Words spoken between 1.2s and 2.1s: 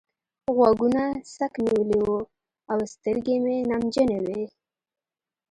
څک نيولي